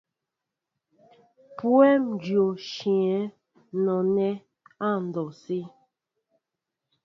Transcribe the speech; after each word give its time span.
Mpweŋ 1.53 2.03
dyô 2.21 2.45
nshyɛέŋ 2.57 3.23
nɔnɛɛ 3.83 4.29
andɔwsé. 4.87 5.59